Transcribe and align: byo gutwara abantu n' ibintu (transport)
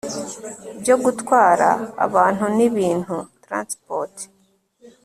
byo 0.81 0.95
gutwara 1.03 1.69
abantu 2.05 2.45
n' 2.57 2.63
ibintu 2.67 3.15
(transport) 3.45 4.15